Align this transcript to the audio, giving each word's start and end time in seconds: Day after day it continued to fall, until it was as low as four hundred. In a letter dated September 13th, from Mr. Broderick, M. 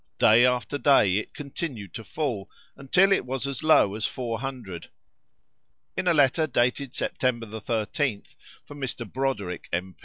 Day 0.17 0.47
after 0.47 0.79
day 0.79 1.17
it 1.17 1.35
continued 1.35 1.93
to 1.93 2.03
fall, 2.03 2.49
until 2.75 3.11
it 3.11 3.23
was 3.23 3.45
as 3.45 3.61
low 3.61 3.93
as 3.93 4.07
four 4.07 4.39
hundred. 4.39 4.89
In 5.95 6.07
a 6.07 6.13
letter 6.15 6.47
dated 6.47 6.95
September 6.95 7.45
13th, 7.45 8.33
from 8.65 8.81
Mr. 8.81 9.07
Broderick, 9.07 9.69
M. 9.71 9.95